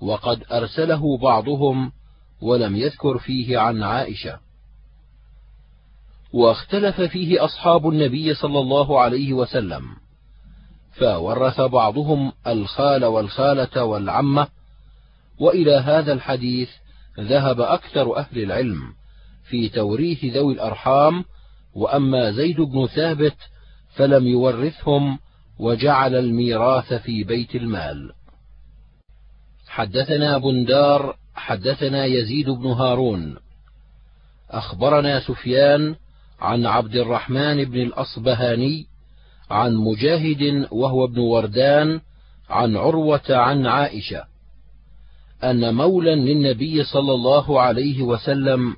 وقد 0.00 0.44
أرسله 0.52 1.18
بعضهم 1.18 1.92
ولم 2.40 2.76
يذكر 2.76 3.18
فيه 3.18 3.58
عن 3.58 3.82
عائشة. 3.82 4.43
واختلف 6.34 7.00
فيه 7.00 7.44
أصحاب 7.44 7.88
النبي 7.88 8.34
صلى 8.34 8.58
الله 8.58 9.00
عليه 9.00 9.32
وسلم 9.32 9.82
فورث 10.92 11.60
بعضهم 11.60 12.32
الخال 12.46 13.04
والخالة 13.04 13.84
والعمة 13.84 14.48
وإلى 15.40 15.74
هذا 15.74 16.12
الحديث 16.12 16.70
ذهب 17.20 17.60
أكثر 17.60 18.16
أهل 18.16 18.42
العلم 18.42 18.82
في 19.50 19.68
توريث 19.68 20.24
ذوي 20.24 20.54
الأرحام 20.54 21.24
وأما 21.74 22.30
زيد 22.32 22.60
بن 22.60 22.86
ثابت 22.86 23.36
فلم 23.94 24.26
يورثهم 24.26 25.18
وجعل 25.58 26.14
الميراث 26.14 26.92
في 26.92 27.24
بيت 27.24 27.54
المال. 27.54 28.12
حدثنا 29.68 30.38
بندار 30.38 31.16
حدثنا 31.34 32.04
يزيد 32.04 32.50
بن 32.50 32.66
هارون 32.66 33.36
أخبرنا 34.50 35.20
سفيان 35.20 35.96
عن 36.40 36.66
عبد 36.66 36.96
الرحمن 36.96 37.64
بن 37.64 37.80
الأصبهاني 37.82 38.86
عن 39.50 39.74
مجاهد 39.74 40.68
وهو 40.70 41.04
ابن 41.04 41.18
وردان 41.18 42.00
عن 42.50 42.76
عروة 42.76 43.22
عن 43.30 43.66
عائشة 43.66 44.24
أن 45.44 45.74
مولا 45.74 46.14
للنبي 46.14 46.84
صلى 46.84 47.12
الله 47.12 47.60
عليه 47.60 48.02
وسلم 48.02 48.76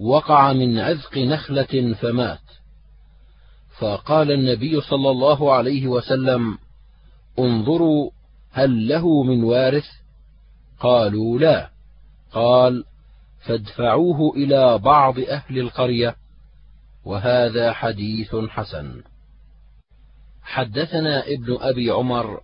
وقع 0.00 0.52
من 0.52 0.78
عذق 0.78 1.18
نخلة 1.18 1.94
فمات. 1.94 2.40
فقال 3.78 4.32
النبي 4.32 4.80
صلى 4.80 5.10
الله 5.10 5.52
عليه 5.52 5.86
وسلم 5.86 6.58
انظروا 7.38 8.10
هل 8.52 8.88
له 8.88 9.22
من 9.22 9.44
وارث؟ 9.44 9.86
قالوا 10.80 11.38
لا. 11.38 11.70
قال 12.32 12.84
فادفعوه 13.46 14.36
إلى 14.36 14.78
بعض 14.78 15.18
أهل 15.18 15.58
القرية 15.58 16.16
وهذا 17.10 17.72
حديث 17.72 18.36
حسن. 18.36 19.02
حدثنا 20.42 21.26
ابن 21.26 21.56
أبي 21.60 21.90
عمر 21.90 22.40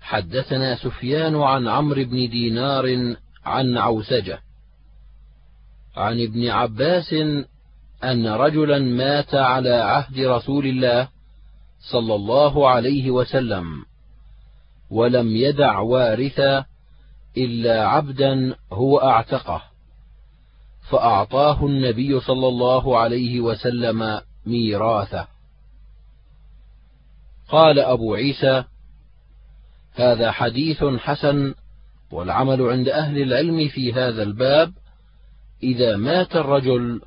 حدثنا 0.00 0.76
سفيان 0.76 1.36
عن 1.36 1.68
عمرو 1.68 2.04
بن 2.04 2.28
دينار 2.30 3.16
عن 3.44 3.78
عوسجة 3.78 4.40
عن 5.96 6.20
ابن 6.20 6.48
عباس 6.48 7.12
أن 8.04 8.26
رجلا 8.26 8.78
مات 8.78 9.34
على 9.34 9.74
عهد 9.74 10.18
رسول 10.20 10.66
الله 10.66 11.08
صلى 11.92 12.14
الله 12.14 12.68
عليه 12.68 13.10
وسلم 13.10 13.84
ولم 14.90 15.36
يدع 15.36 15.78
وارثا 15.78 16.64
إلا 17.36 17.88
عبدا 17.88 18.56
هو 18.72 18.98
أعتقه. 18.98 19.62
فأعطاه 20.90 21.66
النبي 21.66 22.20
صلى 22.20 22.48
الله 22.48 22.98
عليه 22.98 23.40
وسلم 23.40 24.20
ميراثه 24.46 25.28
قال 27.48 27.78
أبو 27.78 28.14
عيسى 28.14 28.64
هذا 29.94 30.30
حديث 30.30 30.84
حسن 30.84 31.54
والعمل 32.12 32.62
عند 32.62 32.88
أهل 32.88 33.22
العلم 33.22 33.68
في 33.68 33.92
هذا 33.92 34.22
الباب 34.22 34.72
إذا 35.62 35.96
مات 35.96 36.36
الرجل 36.36 37.00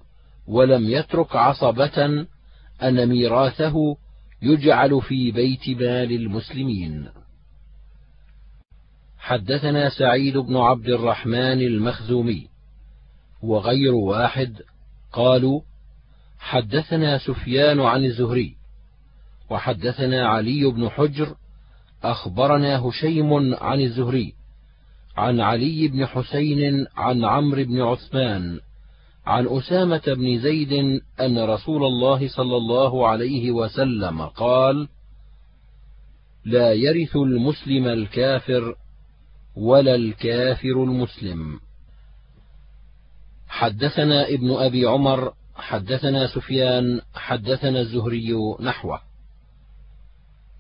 ولم 0.48 0.90
يترك 0.90 1.36
عصبة 1.36 2.26
أن 2.84 3.10
ميراثه 3.10 3.98
يجعل 4.42 5.02
في 5.02 5.32
بيت 5.32 5.70
مال 5.70 6.12
المسلمين. 6.12 7.10
حدثنا 9.18 9.90
سعيد 9.90 10.38
بن 10.38 10.58
عبد 10.58 10.90
الرحمن 10.90 11.62
المخزومي 11.62 12.48
وغير 13.44 13.96
واحد 13.96 14.62
قالوا 15.14 15.62
حدثنا 16.40 17.18
سفيان 17.18 17.80
عن 17.80 18.06
الزهري 18.06 18.56
وحدثنا 19.50 20.28
علي 20.28 20.72
بن 20.72 20.90
حجر 20.90 21.36
أخبرنا 22.04 22.88
هشيم 22.88 23.56
عن 23.56 23.82
الزهري 23.82 24.34
عن 25.18 25.40
علي 25.40 25.88
بن 25.88 26.06
حسين 26.06 26.86
عن 26.96 27.26
عمرو 27.26 27.64
بن 27.64 27.82
عثمان 27.82 28.60
عن 29.26 29.48
أسامة 29.48 30.02
بن 30.08 30.40
زيد 30.40 31.02
أن 31.22 31.40
رسول 31.40 31.84
الله 31.84 32.28
صلى 32.28 32.58
الله 32.58 33.08
عليه 33.08 33.52
وسلم 33.52 34.22
قال: 34.22 34.88
لا 36.46 36.74
يرث 36.74 37.16
المسلم 37.16 37.88
الكافر 37.88 38.76
ولا 39.56 39.96
الكافر 39.96 40.84
المسلم. 40.84 41.60
حدثنا 43.58 44.28
ابن 44.28 44.52
أبي 44.52 44.86
عمر 44.86 45.34
حدثنا 45.56 46.28
سفيان 46.28 47.02
حدثنا 47.16 47.80
الزهري 47.80 48.34
نحوه. 48.60 49.00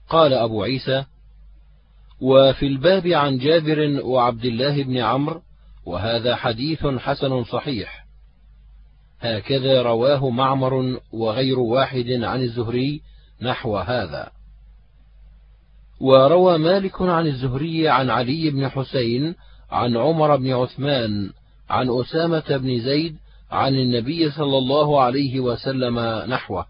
قال 0.10 0.34
أبو 0.34 0.64
عيسى: 0.64 1.06
وفي 2.22 2.68
الباب 2.68 3.08
عن 3.08 3.38
جابر 3.38 4.02
وعبد 4.04 4.46
الله 4.46 4.84
بن 4.84 4.98
عمرو 4.98 5.42
وهذا 5.86 6.36
حديث 6.36 6.86
حسن 6.86 7.44
صحيح 7.44 8.06
هكذا 9.20 9.82
رواه 9.82 10.30
معمر 10.30 11.00
وغير 11.12 11.60
واحد 11.60 12.10
عن 12.10 12.42
الزهري 12.42 13.02
نحو 13.42 13.78
هذا 13.78 14.32
وروى 16.00 16.58
مالك 16.58 17.02
عن 17.02 17.28
الزهري 17.28 17.90
عن 17.90 18.10
علي 18.10 18.50
بن 18.50 18.70
حسين 18.70 19.36
عن 19.72 19.98
عمر 19.98 20.36
بن 20.36 20.52
عثمان 20.52 21.32
عن 21.70 21.90
أسامة 21.90 22.58
بن 22.58 22.80
زيد 22.80 23.16
عن 23.52 23.76
النبي 23.76 24.32
صلى 24.32 24.58
الله 24.58 25.02
عليه 25.02 25.40
وسلم 25.40 26.00
نحوه. 26.30 26.66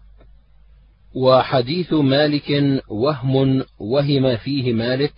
وحديث 1.14 1.92
مالك 1.92 2.80
وهم 2.88 3.64
وهم 3.78 4.36
فيه 4.36 4.72
مالك 4.72 5.12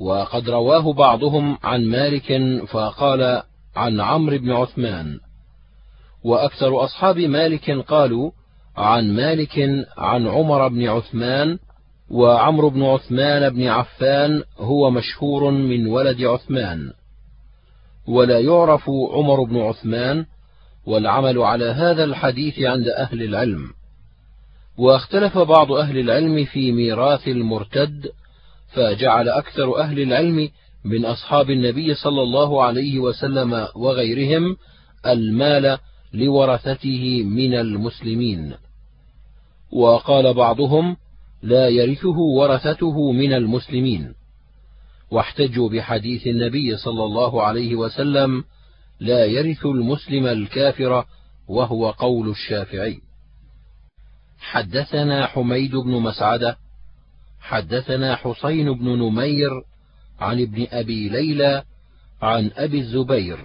وقد 0.00 0.50
رواه 0.50 0.92
بعضهم 0.92 1.58
عن 1.62 1.84
مالك 1.84 2.42
فقال 2.68 3.42
عن 3.76 4.00
عمرو 4.00 4.38
بن 4.38 4.50
عثمان. 4.50 5.18
وأكثر 6.24 6.84
أصحاب 6.84 7.18
مالك 7.18 7.70
قالوا 7.70 8.30
عن 8.76 9.16
مالك 9.16 9.86
عن 9.98 10.26
عمر 10.26 10.68
بن 10.68 10.88
عثمان 10.88 11.58
وعمرو 12.10 12.70
بن 12.70 12.82
عثمان 12.82 13.50
بن 13.50 13.66
عفان 13.66 14.42
هو 14.58 14.90
مشهور 14.90 15.50
من 15.50 15.86
ولد 15.86 16.22
عثمان. 16.22 16.92
ولا 18.08 18.40
يعرف 18.40 18.90
عمر 19.12 19.42
بن 19.42 19.56
عثمان 19.56 20.26
والعمل 20.86 21.38
على 21.38 21.64
هذا 21.64 22.04
الحديث 22.04 22.58
عند 22.58 22.88
أهل 22.88 23.22
العلم. 23.22 23.70
واختلف 24.78 25.38
بعض 25.38 25.72
أهل 25.72 25.98
العلم 25.98 26.44
في 26.44 26.72
ميراث 26.72 27.28
المرتد 27.28 28.10
فجعل 28.74 29.28
أكثر 29.28 29.80
أهل 29.80 30.00
العلم 30.00 30.48
من 30.84 31.04
أصحاب 31.04 31.50
النبي 31.50 31.94
صلى 31.94 32.22
الله 32.22 32.62
عليه 32.62 32.98
وسلم 32.98 33.68
وغيرهم 33.76 34.56
المال 35.06 35.78
لورثته 36.14 37.22
من 37.22 37.54
المسلمين. 37.54 38.54
وقال 39.72 40.34
بعضهم 40.34 40.96
لا 41.42 41.68
يرثه 41.68 42.18
ورثته 42.18 43.12
من 43.12 43.32
المسلمين. 43.32 44.14
واحتجوا 45.10 45.68
بحديث 45.68 46.26
النبي 46.26 46.76
صلى 46.76 47.04
الله 47.04 47.42
عليه 47.42 47.74
وسلم 47.74 48.44
لا 49.00 49.24
يرث 49.24 49.66
المسلم 49.66 50.26
الكافر 50.26 51.04
وهو 51.48 51.90
قول 51.90 52.28
الشافعي. 52.28 53.00
حدثنا 54.38 55.26
حميد 55.26 55.76
بن 55.76 55.90
مسعدة 55.90 56.56
حدثنا 57.40 58.16
حسين 58.16 58.72
بن 58.72 58.88
نمير 58.98 59.50
عن 60.20 60.40
ابن 60.42 60.66
أبي 60.70 61.08
ليلى 61.08 61.62
عن 62.22 62.50
أبي 62.56 62.80
الزبير 62.80 63.38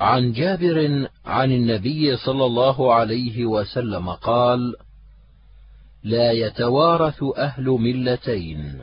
عن 0.00 0.32
جابر 0.32 1.08
عن 1.24 1.52
النبي 1.52 2.16
صلى 2.16 2.44
الله 2.44 2.94
عليه 2.94 3.44
وسلم 3.44 4.10
قال 4.10 4.74
لا 6.04 6.32
يتوارث 6.32 7.22
أهل 7.36 7.64
ملتين. 7.64 8.80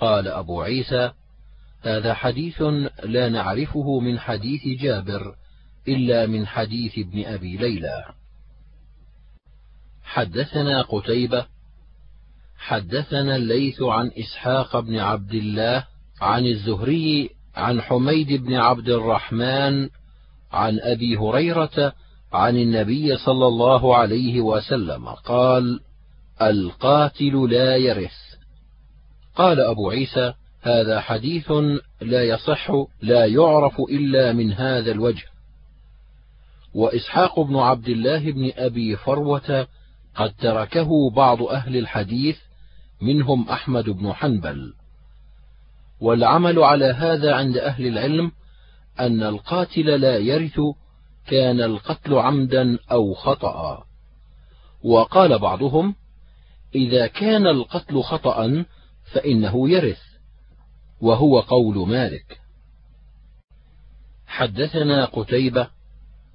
قال 0.00 0.28
أبو 0.28 0.62
عيسى 0.62 1.12
هذا 1.82 2.14
حديث 2.14 2.62
لا 3.04 3.28
نعرفه 3.28 4.00
من 4.00 4.18
حديث 4.18 4.80
جابر 4.80 5.34
إلا 5.88 6.26
من 6.26 6.46
حديث 6.46 6.98
ابن 6.98 7.24
أبي 7.24 7.56
ليلى. 7.56 8.04
حدثنا 10.04 10.82
قتيبة 10.82 11.46
حدثنا 12.56 13.36
الليث 13.36 13.82
عن 13.82 14.10
إسحاق 14.18 14.80
بن 14.80 14.96
عبد 14.96 15.34
الله 15.34 15.84
عن 16.20 16.46
الزهري 16.46 17.30
عن 17.54 17.80
حميد 17.80 18.32
بن 18.32 18.54
عبد 18.54 18.88
الرحمن 18.88 19.88
عن 20.52 20.80
أبي 20.80 21.16
هريرة 21.16 21.92
عن 22.32 22.56
النبي 22.56 23.16
صلى 23.16 23.46
الله 23.46 23.96
عليه 23.96 24.40
وسلم 24.40 25.08
قال 25.08 25.80
القاتل 26.42 27.50
لا 27.50 27.76
يرث. 27.76 28.23
قال 29.34 29.60
أبو 29.60 29.90
عيسى 29.90 30.34
هذا 30.62 31.00
حديث 31.00 31.52
لا 32.00 32.22
يصح 32.22 32.70
لا 33.02 33.26
يعرف 33.26 33.80
إلا 33.80 34.32
من 34.32 34.52
هذا 34.52 34.90
الوجه. 34.90 35.24
وإسحاق 36.74 37.40
بن 37.40 37.56
عبد 37.56 37.88
الله 37.88 38.32
بن 38.32 38.52
أبي 38.56 38.96
فروة 38.96 39.66
قد 40.14 40.34
تركه 40.34 41.10
بعض 41.10 41.42
أهل 41.42 41.76
الحديث 41.76 42.38
منهم 43.02 43.48
أحمد 43.48 43.90
بن 43.90 44.12
حنبل. 44.12 44.72
والعمل 46.00 46.58
على 46.58 46.84
هذا 46.84 47.34
عند 47.34 47.56
أهل 47.56 47.86
العلم 47.86 48.32
أن 49.00 49.22
القاتل 49.22 49.86
لا 50.00 50.16
يرث 50.16 50.60
كان 51.26 51.60
القتل 51.60 52.14
عمدا 52.14 52.78
أو 52.92 53.14
خطأ. 53.14 53.84
وقال 54.84 55.38
بعضهم 55.38 55.94
إذا 56.74 57.06
كان 57.06 57.46
القتل 57.46 58.02
خطأ 58.02 58.64
فإنه 59.12 59.70
يرث 59.70 60.00
وهو 61.00 61.40
قول 61.40 61.88
مالك. 61.88 62.40
حدثنا 64.26 65.04
قتيبة 65.04 65.68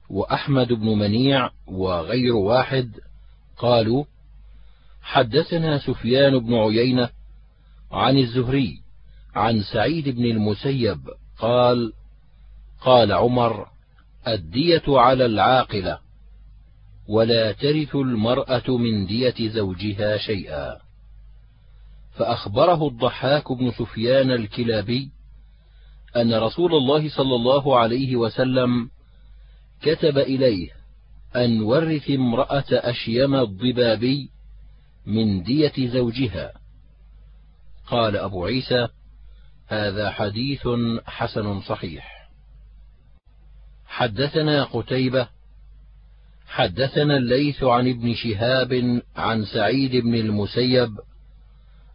وأحمد 0.10 0.74
بن 0.74 0.88
منيع 0.88 1.50
وغير 1.68 2.36
واحد 2.36 2.92
قالوا 3.58 4.06
حدثنا 5.02 5.78
سفيان 5.78 6.40
بن 6.40 6.54
عيينة 6.54 7.10
عن 7.92 8.18
الزهري 8.18 8.82
عن 9.36 9.62
سعيد 9.62 10.10
بن 10.10 10.26
المسيب 10.26 11.00
قال 11.38 11.94
قال 12.82 13.12
عمر 13.12 13.68
الدية 14.28 14.84
على 14.88 15.26
العاقلة 15.26 16.00
ولا 17.08 17.52
ترث 17.52 17.96
المرأة 17.96 18.78
من 18.78 19.06
دية 19.06 19.50
زوجها 19.50 20.18
شيئا. 20.18 20.89
فأخبره 22.20 22.88
الضحاك 22.88 23.52
بن 23.52 23.72
سفيان 23.72 24.32
الكلابي 24.32 25.12
أن 26.16 26.34
رسول 26.34 26.76
الله 26.76 27.10
صلى 27.10 27.36
الله 27.36 27.80
عليه 27.80 28.16
وسلم 28.16 28.90
كتب 29.82 30.18
إليه 30.18 30.70
أن 31.36 31.62
ورث 31.62 32.10
امرأة 32.10 32.66
أشيم 32.72 33.36
الضبابي 33.36 34.30
من 35.06 35.44
دية 35.44 35.74
زوجها. 35.88 36.52
قال 37.88 38.18
أبو 38.18 38.46
عيسى 38.46 38.88
هذا 39.68 40.10
حديث 40.12 40.68
حسن 41.06 41.62
صحيح. 41.62 42.30
حدثنا 43.86 44.64
قتيبة 44.64 45.28
حدثنا 46.48 47.18
الليث 47.18 47.64
عن 47.64 47.88
ابن 47.90 48.14
شهاب 48.14 49.02
عن 49.16 49.46
سعيد 49.46 49.96
بن 49.96 50.16
المسيب 50.16 50.90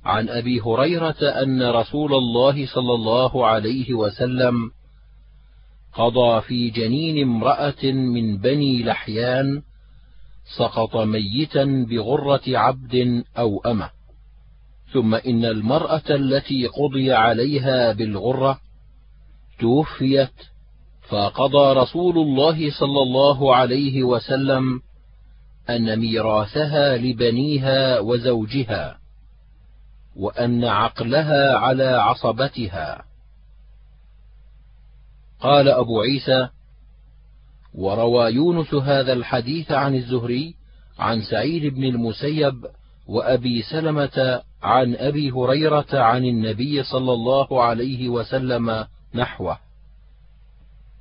عن 0.04 0.28
أبي 0.28 0.60
هريرة 0.60 1.22
أن 1.22 1.62
رسول 1.62 2.14
الله 2.14 2.66
صلى 2.66 2.94
الله 2.94 3.46
عليه 3.46 3.94
وسلم 3.94 4.70
قضى 5.94 6.40
في 6.40 6.70
جنين 6.70 7.22
امرأة 7.22 7.84
من 7.84 8.38
بني 8.38 8.82
لحيان 8.82 9.62
سقط 10.58 10.96
ميتا 10.96 11.86
بغرة 11.90 12.42
عبد 12.48 13.24
أو 13.38 13.60
أمة. 13.66 13.90
ثم 14.92 15.14
إن 15.14 15.44
المرأة 15.44 16.02
التي 16.10 16.66
قضي 16.66 17.12
عليها 17.12 17.92
بالغرة 17.92 18.60
توفيت 19.60 20.32
فقضى 21.08 21.80
رسول 21.80 22.18
الله 22.18 22.70
صلى 22.70 23.02
الله 23.02 23.56
عليه 23.56 24.02
وسلم 24.02 24.80
أن 25.70 25.98
ميراثها 25.98 26.96
لبنيها 26.96 28.00
وزوجها. 28.00 29.03
وأن 30.16 30.64
عقلها 30.64 31.56
على 31.58 31.84
عصبتها. 31.84 33.04
قال 35.40 35.68
أبو 35.68 36.00
عيسى 36.00 36.48
وروى 37.74 38.34
يونس 38.34 38.74
هذا 38.74 39.12
الحديث 39.12 39.72
عن 39.72 39.94
الزهري 39.94 40.54
عن 40.98 41.22
سعيد 41.22 41.74
بن 41.74 41.84
المسيب 41.84 42.66
وأبي 43.06 43.62
سلمة 43.62 44.42
عن 44.62 44.94
أبي 44.94 45.30
هريرة 45.30 45.86
عن 45.92 46.24
النبي 46.24 46.82
صلى 46.82 47.12
الله 47.12 47.62
عليه 47.62 48.08
وسلم 48.08 48.86
نحوه. 49.14 49.58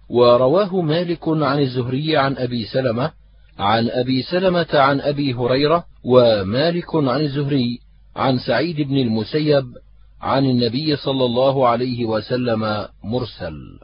ورواه 0.10 0.82
مالك 0.82 1.28
عن 1.28 1.60
الزهري 1.60 2.18
عن 2.18 2.38
أبي 2.38 2.66
سلمة 2.66 3.12
عن 3.60 3.90
أبي 3.90 4.22
سلمة 4.22 4.68
عن 4.74 5.02
أبي 5.02 5.34
هريرة 5.34 5.86
ومالك 6.04 6.96
عن 6.96 7.22
الزهري 7.22 7.80
عن 8.16 8.40
سعيد 8.40 8.82
بن 8.82 8.98
المسيب 8.98 9.78
عن 10.22 10.46
النبي 10.46 10.96
صلى 10.96 11.26
الله 11.26 11.68
عليه 11.68 12.06
وسلم 12.06 12.88
مرسل. 13.04 13.80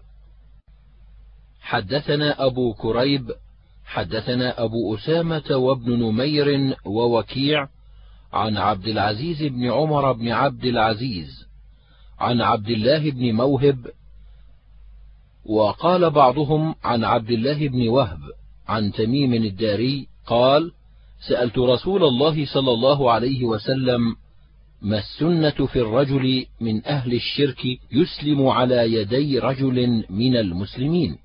حدثنا 1.62 2.46
أبو 2.46 2.74
كريب 2.74 3.32
حدثنا 3.86 4.64
أبو 4.64 4.96
أسامة 4.96 5.56
وابن 5.56 5.92
نمير 5.92 6.78
ووكيع 6.86 7.68
عن 8.34 8.58
عبد 8.58 8.88
العزيز 8.88 9.44
بن 9.44 9.72
عمر 9.72 10.12
بن 10.12 10.32
عبد 10.32 10.66
العزيز 10.66 11.48
عن 12.20 12.42
عبد 12.42 12.70
الله 12.70 13.12
بن 13.12 13.32
موهب 13.32 13.88
وقال 15.46 16.10
بعضهم 16.10 16.76
عن 16.84 17.04
عبد 17.04 17.30
الله 17.32 17.68
بن 17.68 17.88
وهب 17.88 18.20
عن 18.68 18.92
تميم 18.92 19.34
الداري 19.34 20.08
قال 20.26 20.72
سألت 21.28 21.58
رسول 21.58 22.04
الله 22.04 22.46
صلى 22.46 22.72
الله 22.72 23.12
عليه 23.12 23.44
وسلم 23.46 24.16
ما 24.82 24.98
السنة 24.98 25.66
في 25.66 25.80
الرجل 25.80 26.46
من 26.62 26.86
أهل 26.86 27.14
الشرك 27.14 27.66
يسلم 27.92 28.48
على 28.48 28.94
يدي 28.94 29.40
رجل 29.40 30.04
من 30.10 30.36
المسلمين؟ 30.36 31.18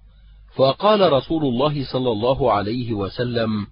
فقال 0.56 1.12
رسول 1.12 1.44
الله 1.44 1.84
صلى 1.92 2.10
الله 2.10 2.52
عليه 2.52 2.92
وسلم 2.92 3.66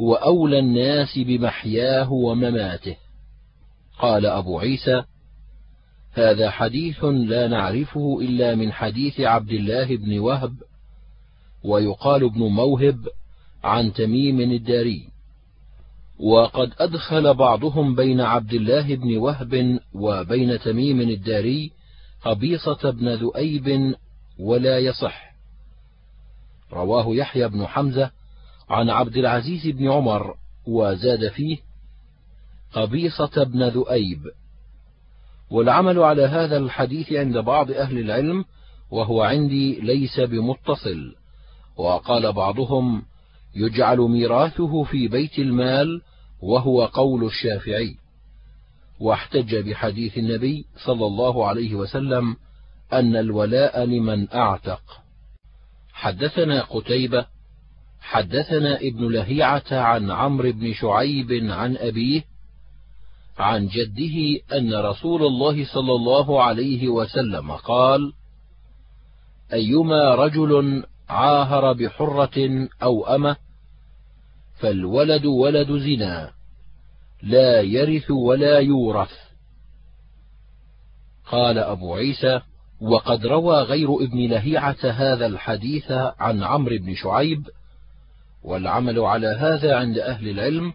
هو 0.00 0.14
أولى 0.14 0.58
الناس 0.58 1.18
بمحياه 1.18 2.12
ومماته. 2.12 2.96
قال 3.98 4.26
أبو 4.26 4.58
عيسى 4.58 5.04
هذا 6.12 6.50
حديث 6.50 7.04
لا 7.04 7.48
نعرفه 7.48 8.18
إلا 8.20 8.54
من 8.54 8.72
حديث 8.72 9.20
عبد 9.20 9.50
الله 9.50 9.96
بن 9.96 10.18
وهب 10.18 10.54
ويقال 11.64 12.24
ابن 12.24 12.40
موهب 12.40 13.08
عن 13.64 13.92
تميم 13.92 14.40
الداري. 14.40 15.13
وقد 16.18 16.72
أدخل 16.78 17.34
بعضهم 17.34 17.94
بين 17.94 18.20
عبد 18.20 18.52
الله 18.52 18.94
بن 18.94 19.16
وهب 19.16 19.80
وبين 19.94 20.58
تميم 20.60 21.00
الداري 21.00 21.72
قبيصة 22.24 22.90
بن 22.90 23.08
ذؤيب 23.08 23.94
ولا 24.38 24.78
يصح. 24.78 25.34
رواه 26.72 27.14
يحيى 27.14 27.48
بن 27.48 27.66
حمزة 27.66 28.10
عن 28.70 28.90
عبد 28.90 29.16
العزيز 29.16 29.66
بن 29.66 29.90
عمر 29.90 30.34
وزاد 30.66 31.28
فيه 31.28 31.58
قبيصة 32.72 33.44
بن 33.44 33.68
ذؤيب. 33.68 34.20
والعمل 35.50 35.98
على 35.98 36.22
هذا 36.22 36.56
الحديث 36.56 37.12
عند 37.12 37.38
بعض 37.38 37.70
أهل 37.70 37.98
العلم 37.98 38.44
وهو 38.90 39.22
عندي 39.22 39.80
ليس 39.80 40.20
بمتصل. 40.20 41.14
وقال 41.76 42.32
بعضهم 42.32 43.02
يجعل 43.56 43.98
ميراثه 43.98 44.82
في 44.82 45.08
بيت 45.08 45.38
المال 45.38 46.02
وهو 46.40 46.84
قول 46.84 47.24
الشافعي. 47.24 47.96
واحتج 49.00 49.56
بحديث 49.56 50.18
النبي 50.18 50.64
صلى 50.86 51.06
الله 51.06 51.46
عليه 51.46 51.74
وسلم 51.74 52.36
أن 52.92 53.16
الولاء 53.16 53.84
لمن 53.84 54.32
أعتق. 54.34 54.82
حدثنا 55.92 56.62
قتيبة 56.62 57.26
حدثنا 58.00 58.76
ابن 58.76 59.12
لهيعة 59.12 59.72
عن 59.72 60.10
عمرو 60.10 60.52
بن 60.52 60.72
شعيب 60.72 61.32
عن 61.50 61.76
أبيه 61.76 62.24
عن 63.38 63.66
جده 63.66 64.40
أن 64.58 64.74
رسول 64.74 65.22
الله 65.22 65.64
صلى 65.64 65.92
الله 65.92 66.42
عليه 66.42 66.88
وسلم 66.88 67.52
قال 67.52 68.12
أيما 69.52 70.14
رجل 70.14 70.82
عاهر 71.08 71.72
بحرة 71.72 72.68
أو 72.82 73.06
أمة 73.06 73.36
فالولد 74.54 75.26
ولد 75.26 75.72
زنا 75.78 76.30
لا 77.22 77.60
يرث 77.60 78.10
ولا 78.10 78.58
يورث. 78.58 79.12
قال 81.26 81.58
أبو 81.58 81.94
عيسى 81.94 82.40
وقد 82.80 83.26
روى 83.26 83.62
غير 83.62 83.96
ابن 83.96 84.30
لهيعة 84.30 84.76
هذا 84.82 85.26
الحديث 85.26 85.90
عن 86.18 86.42
عمرو 86.42 86.76
بن 86.78 86.94
شعيب 86.94 87.48
والعمل 88.42 89.00
على 89.00 89.26
هذا 89.26 89.76
عند 89.76 89.98
أهل 89.98 90.28
العلم 90.28 90.72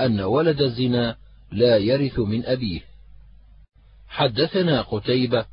أن 0.00 0.20
ولد 0.20 0.60
الزنا 0.60 1.16
لا 1.52 1.76
يرث 1.76 2.18
من 2.18 2.46
أبيه. 2.46 2.80
حدثنا 4.08 4.82
قتيبة 4.82 5.44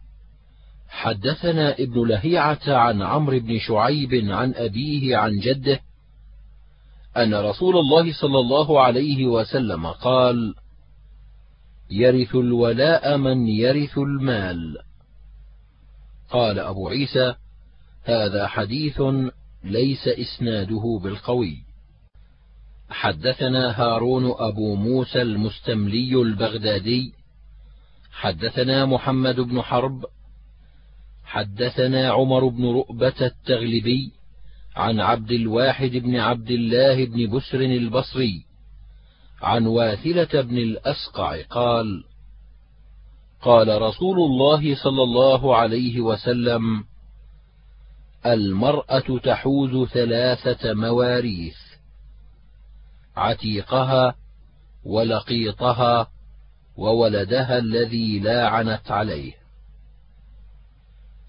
حدثنا 0.89 1.73
ابن 1.73 2.07
لهيعة 2.07 2.59
عن 2.67 3.01
عمرو 3.01 3.39
بن 3.39 3.59
شعيب 3.59 4.13
عن 4.13 4.53
أبيه 4.55 5.17
عن 5.17 5.39
جده 5.39 5.79
أن 7.17 7.33
رسول 7.35 7.77
الله 7.77 8.13
صلى 8.13 8.39
الله 8.39 8.81
عليه 8.81 9.25
وسلم 9.25 9.87
قال 9.87 10.55
يرث 11.91 12.35
الولاء 12.35 13.17
من 13.17 13.47
يرث 13.47 13.97
المال. 13.97 14.77
قال 16.29 16.59
أبو 16.59 16.89
عيسى 16.89 17.35
هذا 18.03 18.47
حديث 18.47 19.01
ليس 19.63 20.07
إسناده 20.07 20.99
بالقوي. 21.03 21.57
حدثنا 22.89 23.81
هارون 23.81 24.33
أبو 24.37 24.75
موسى 24.75 25.21
المستملي 25.21 26.15
البغدادي. 26.21 27.13
حدثنا 28.11 28.85
محمد 28.85 29.39
بن 29.39 29.61
حرب. 29.61 30.05
حدثنا 31.23 32.09
عمر 32.09 32.47
بن 32.47 32.65
رؤبة 32.65 33.15
التغلبي. 33.21 34.16
عن 34.77 34.99
عبد 34.99 35.31
الواحد 35.31 35.91
بن 35.91 36.15
عبد 36.15 36.51
الله 36.51 37.05
بن 37.05 37.37
بسر 37.37 37.59
البصري 37.59 38.45
عن 39.41 39.67
واثلة 39.67 40.41
بن 40.41 40.57
الأسقع 40.57 41.41
قال: 41.41 42.03
قال 43.41 43.81
رسول 43.81 44.19
الله 44.19 44.75
صلى 44.75 45.03
الله 45.03 45.55
عليه 45.55 46.01
وسلم: 46.01 46.83
المرأة 48.25 49.19
تحوز 49.23 49.87
ثلاثة 49.87 50.73
مواريث: 50.73 51.57
عتيقها 53.15 54.15
ولقيطها 54.85 56.07
وولدها 56.77 57.57
الذي 57.57 58.19
لاعنت 58.19 58.91
عليه. 58.91 59.33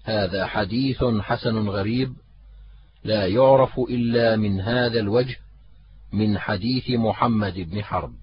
هذا 0.03 0.45
حديث 0.45 1.03
حسن 1.03 1.69
غريب 1.69 2.13
لا 3.03 3.27
يعرف 3.27 3.79
إلا 3.79 4.35
من 4.35 4.61
هذا 4.61 4.99
الوجه 4.99 5.37
من 6.13 6.37
حديث 6.37 6.89
محمد 6.89 7.53
بن 7.59 7.83
حرب. 7.83 8.13